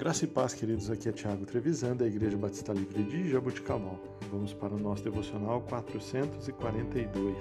Graça 0.00 0.24
e 0.24 0.28
paz, 0.28 0.54
queridos. 0.54 0.90
Aqui 0.90 1.10
é 1.10 1.12
Tiago 1.12 1.44
Trevisan, 1.44 1.94
da 1.94 2.06
Igreja 2.06 2.34
Batista 2.34 2.72
Livre 2.72 3.02
de 3.02 3.30
Jabuticabal. 3.30 4.00
Vamos 4.32 4.54
para 4.54 4.72
o 4.72 4.78
nosso 4.78 5.04
devocional 5.04 5.60
442. 5.68 7.36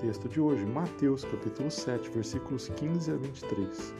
Texto 0.00 0.28
de 0.28 0.40
hoje, 0.40 0.66
Mateus, 0.66 1.24
capítulo 1.24 1.70
7, 1.70 2.10
versículos 2.10 2.68
15 2.70 3.12
a 3.12 3.14
23. 3.14 3.94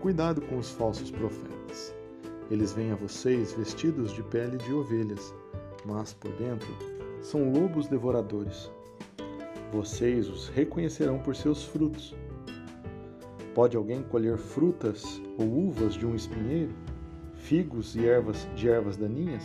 Cuidado 0.00 0.40
com 0.40 0.56
os 0.56 0.70
falsos 0.70 1.10
profetas. 1.10 1.94
Eles 2.50 2.72
vêm 2.72 2.92
a 2.92 2.96
vocês 2.96 3.52
vestidos 3.52 4.14
de 4.14 4.22
pele 4.22 4.56
de 4.56 4.72
ovelhas, 4.72 5.34
mas 5.84 6.14
por 6.14 6.32
dentro 6.38 6.74
são 7.20 7.52
lobos 7.52 7.86
devoradores. 7.86 8.70
Vocês 9.70 10.26
os 10.26 10.48
reconhecerão 10.48 11.18
por 11.18 11.36
seus 11.36 11.64
frutos. 11.64 12.14
Pode 13.56 13.74
alguém 13.74 14.02
colher 14.02 14.36
frutas 14.36 15.18
ou 15.38 15.46
uvas 15.46 15.94
de 15.94 16.04
um 16.04 16.14
espinheiro, 16.14 16.74
figos 17.36 17.96
e 17.96 18.04
ervas 18.04 18.46
de 18.54 18.68
ervas 18.68 18.98
daninhas? 18.98 19.42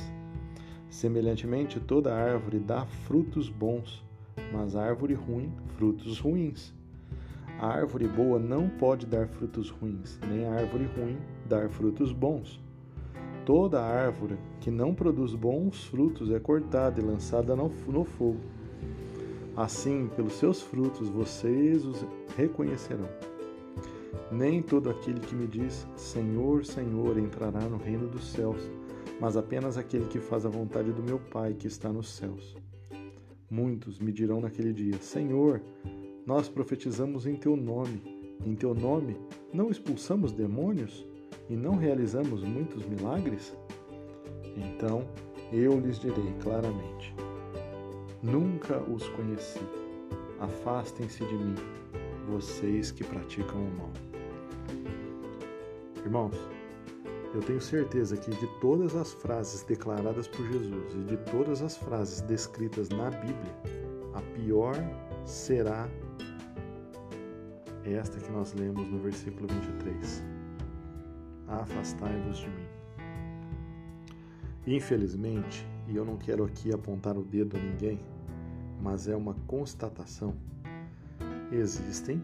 Semelhantemente, 0.89 1.79
toda 1.79 2.13
árvore 2.13 2.59
dá 2.59 2.85
frutos 2.85 3.47
bons, 3.47 4.03
mas 4.51 4.75
árvore 4.75 5.13
ruim, 5.13 5.49
frutos 5.77 6.19
ruins. 6.19 6.73
A 7.57 7.67
árvore 7.67 8.05
boa 8.05 8.37
não 8.37 8.67
pode 8.67 9.05
dar 9.05 9.29
frutos 9.29 9.69
ruins, 9.69 10.19
nem 10.27 10.45
a 10.45 10.55
árvore 10.55 10.89
ruim 10.97 11.17
dar 11.47 11.69
frutos 11.69 12.11
bons. 12.11 12.61
Toda 13.45 13.81
árvore 13.81 14.37
que 14.59 14.69
não 14.69 14.93
produz 14.93 15.33
bons 15.33 15.85
frutos 15.85 16.29
é 16.31 16.37
cortada 16.37 16.99
e 16.99 17.03
lançada 17.03 17.55
no, 17.55 17.71
no 17.87 18.03
fogo. 18.03 18.41
Assim, 19.55 20.09
pelos 20.17 20.33
seus 20.33 20.61
frutos 20.61 21.07
vocês 21.07 21.85
os 21.85 22.05
reconhecerão. 22.35 23.30
Nem 24.31 24.61
todo 24.61 24.89
aquele 24.89 25.19
que 25.19 25.35
me 25.35 25.47
diz 25.47 25.87
Senhor, 25.95 26.65
Senhor 26.65 27.17
entrará 27.17 27.61
no 27.61 27.77
reino 27.77 28.07
dos 28.07 28.31
céus, 28.31 28.69
mas 29.19 29.37
apenas 29.37 29.77
aquele 29.77 30.05
que 30.05 30.19
faz 30.19 30.45
a 30.45 30.49
vontade 30.49 30.91
do 30.91 31.03
meu 31.03 31.19
Pai 31.19 31.53
que 31.53 31.67
está 31.67 31.91
nos 31.91 32.09
céus. 32.09 32.55
Muitos 33.49 33.99
me 33.99 34.11
dirão 34.11 34.39
naquele 34.39 34.71
dia: 34.73 34.97
Senhor, 35.01 35.61
nós 36.25 36.47
profetizamos 36.47 37.25
em 37.25 37.35
teu 37.35 37.55
nome. 37.55 38.01
Em 38.45 38.55
teu 38.55 38.73
nome 38.73 39.17
não 39.53 39.69
expulsamos 39.69 40.31
demônios 40.31 41.05
e 41.49 41.55
não 41.55 41.75
realizamos 41.75 42.43
muitos 42.43 42.85
milagres? 42.85 43.55
Então 44.55 45.05
eu 45.51 45.79
lhes 45.79 45.99
direi 45.99 46.33
claramente: 46.41 47.13
Nunca 48.23 48.79
os 48.89 49.07
conheci. 49.09 49.59
Afastem-se 50.39 51.23
de 51.23 51.35
mim, 51.35 51.55
vocês 52.31 52.91
que 52.91 53.03
praticam 53.03 53.59
o 53.59 53.71
mal. 53.77 53.91
Irmãos, 55.97 56.35
eu 57.33 57.41
tenho 57.41 57.59
certeza 57.59 58.15
que 58.15 58.31
de 58.31 58.47
todas 58.61 58.95
as 58.95 59.13
frases 59.13 59.63
declaradas 59.63 60.29
por 60.29 60.47
Jesus 60.47 60.93
e 60.93 61.03
de 61.03 61.17
todas 61.29 61.61
as 61.61 61.75
frases 61.75 62.21
descritas 62.21 62.87
na 62.89 63.09
Bíblia, 63.09 63.55
a 64.13 64.21
pior 64.33 64.75
será 65.25 65.89
esta 67.83 68.17
que 68.19 68.31
nós 68.31 68.53
lemos 68.53 68.87
no 68.87 68.99
versículo 68.99 69.47
23. 69.47 70.23
Afastai-vos 71.47 72.37
de 72.37 72.47
mim. 72.47 72.67
Infelizmente, 74.67 75.67
e 75.89 75.97
eu 75.97 76.05
não 76.05 76.15
quero 76.17 76.45
aqui 76.45 76.73
apontar 76.73 77.17
o 77.17 77.23
dedo 77.23 77.57
a 77.57 77.59
ninguém, 77.59 77.99
mas 78.81 79.07
é 79.09 79.15
uma 79.15 79.33
constatação. 79.47 80.33
Existem, 81.51 82.23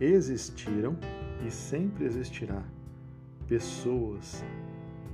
existiram 0.00 0.96
e 1.44 1.50
sempre 1.50 2.04
existirá 2.04 2.64
pessoas 3.48 4.44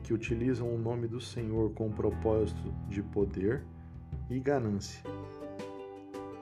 que 0.02 0.12
utilizam 0.12 0.68
o 0.74 0.78
nome 0.78 1.08
do 1.08 1.20
Senhor 1.20 1.72
com 1.72 1.88
o 1.88 1.92
propósito 1.92 2.74
de 2.88 3.02
poder 3.02 3.64
e 4.28 4.38
ganância, 4.38 5.02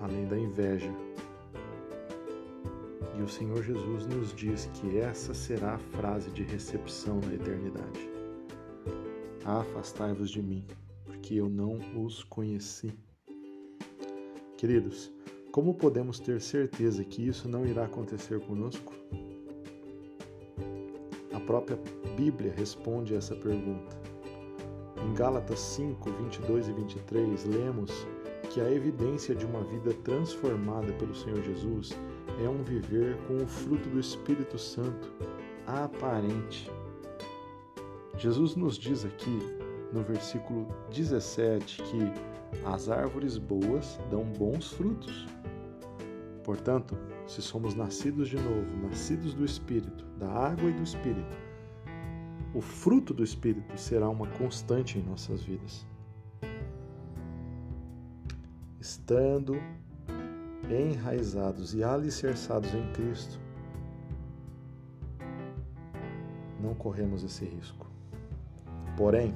além 0.00 0.26
da 0.26 0.36
inveja. 0.36 0.92
E 3.16 3.22
o 3.22 3.28
Senhor 3.28 3.62
Jesus 3.62 4.06
nos 4.06 4.34
diz 4.34 4.68
que 4.74 4.98
essa 4.98 5.32
será 5.32 5.74
a 5.74 5.78
frase 5.78 6.30
de 6.30 6.42
recepção 6.42 7.20
na 7.20 7.34
eternidade. 7.34 8.10
Afastai-vos 9.44 10.30
de 10.30 10.42
mim, 10.42 10.64
porque 11.04 11.34
eu 11.34 11.48
não 11.48 11.78
os 11.94 12.24
conheci. 12.24 12.92
Queridos, 14.56 15.12
como 15.52 15.74
podemos 15.74 16.18
ter 16.18 16.40
certeza 16.40 17.04
que 17.04 17.28
isso 17.28 17.46
não 17.46 17.66
irá 17.66 17.84
acontecer 17.84 18.40
conosco? 18.40 18.94
A 21.30 21.38
própria 21.40 21.78
Bíblia 22.16 22.54
responde 22.56 23.14
essa 23.14 23.36
pergunta. 23.36 23.94
Em 25.04 25.12
Gálatas 25.12 25.60
5, 25.60 26.10
22 26.10 26.68
e 26.68 26.72
23, 26.72 27.44
lemos 27.44 28.06
que 28.48 28.62
a 28.62 28.70
evidência 28.70 29.34
de 29.34 29.44
uma 29.44 29.62
vida 29.64 29.92
transformada 30.02 30.91
pelo 30.94 31.14
Senhor 31.14 31.42
Jesus 31.42 31.91
é 32.42 32.48
um 32.48 32.62
viver 32.62 33.18
com 33.26 33.36
o 33.36 33.46
fruto 33.46 33.91
do 33.91 34.00
Espírito 34.00 34.58
Santo 34.58 35.12
aparente. 35.66 36.70
Jesus 38.16 38.56
nos 38.56 38.78
diz 38.78 39.04
aqui 39.04 39.38
no 39.92 40.02
versículo 40.02 40.66
17 40.91 41.82
que 41.82 42.32
as 42.64 42.88
árvores 42.88 43.38
boas 43.38 43.98
dão 44.10 44.24
bons 44.24 44.72
frutos. 44.72 45.26
Portanto, 46.44 46.97
se 47.26 47.41
somos 47.41 47.75
nascidos 47.75 48.28
de 48.28 48.36
novo, 48.36 48.76
nascidos 48.88 49.34
do 49.34 49.44
Espírito, 49.44 50.04
da 50.19 50.28
água 50.28 50.69
e 50.69 50.72
do 50.72 50.82
Espírito, 50.82 51.36
o 52.54 52.60
fruto 52.60 53.14
do 53.14 53.22
Espírito 53.22 53.78
será 53.78 54.08
uma 54.08 54.26
constante 54.26 54.98
em 54.98 55.03
nossas 55.03 55.42
vidas. 55.42 55.86
Estando 58.80 59.56
enraizados 60.69 61.75
e 61.75 61.84
alicerçados 61.84 62.74
em 62.74 62.92
Cristo, 62.92 63.41
não 66.60 66.74
corremos 66.74 67.22
esse 67.22 67.44
risco. 67.44 67.91
Porém, 68.97 69.34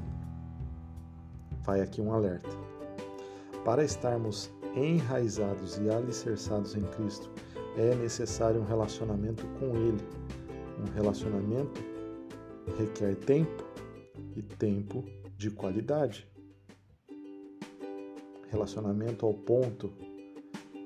vai 1.62 1.80
aqui 1.80 2.00
um 2.00 2.12
alerta. 2.12 2.56
Para 3.64 3.84
estarmos 3.84 4.50
enraizados 4.76 5.78
e 5.78 5.88
alicerçados 5.88 6.76
em 6.76 6.82
Cristo, 6.82 7.30
é 7.76 7.94
necessário 7.94 8.60
um 8.60 8.64
relacionamento 8.64 9.46
com 9.58 9.74
Ele. 9.76 10.02
Um 10.78 10.92
relacionamento 10.94 11.82
requer 12.78 13.14
tempo 13.16 13.64
e 14.34 14.42
tempo 14.42 15.04
de 15.36 15.50
qualidade. 15.50 16.28
Relacionamento 18.50 19.26
ao 19.26 19.34
ponto 19.34 19.92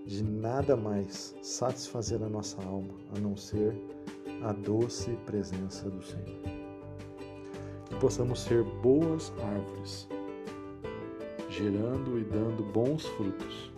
de 0.06 0.22
nada 0.22 0.76
mais 0.76 1.36
satisfazer 1.42 2.22
a 2.22 2.28
nossa 2.28 2.62
alma 2.62 2.94
a 3.14 3.20
não 3.20 3.36
ser 3.36 3.74
a 4.42 4.52
doce 4.52 5.10
presença 5.26 5.90
do 5.90 6.02
Senhor. 6.02 6.40
Que 7.86 7.96
possamos 7.96 8.40
ser 8.40 8.64
boas 8.82 9.32
árvores 9.42 10.08
gerando 11.50 12.18
e 12.18 12.22
dando 12.22 12.62
bons 12.62 13.04
frutos 13.04 13.72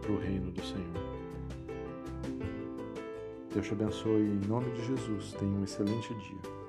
para 0.00 0.12
o 0.12 0.18
reino 0.18 0.50
do 0.50 0.60
Senhor. 0.60 1.12
Deus 3.54 3.66
te 3.66 3.72
abençoe 3.72 4.22
em 4.22 4.48
nome 4.48 4.70
de 4.72 4.86
Jesus. 4.86 5.32
Tenha 5.38 5.52
um 5.52 5.62
excelente 5.62 6.12
dia. 6.14 6.61